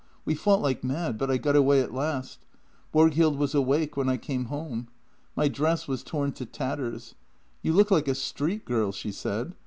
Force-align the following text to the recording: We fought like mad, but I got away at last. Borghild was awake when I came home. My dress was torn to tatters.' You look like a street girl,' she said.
We 0.25 0.33
fought 0.33 0.63
like 0.63 0.83
mad, 0.83 1.19
but 1.19 1.29
I 1.29 1.37
got 1.37 1.55
away 1.55 1.79
at 1.79 1.93
last. 1.93 2.39
Borghild 2.91 3.37
was 3.37 3.53
awake 3.53 3.95
when 3.95 4.09
I 4.09 4.17
came 4.17 4.45
home. 4.45 4.87
My 5.35 5.47
dress 5.47 5.87
was 5.87 6.01
torn 6.01 6.31
to 6.31 6.45
tatters.' 6.47 7.13
You 7.61 7.73
look 7.73 7.91
like 7.91 8.07
a 8.07 8.15
street 8.15 8.65
girl,' 8.65 8.93
she 8.93 9.11
said. 9.11 9.53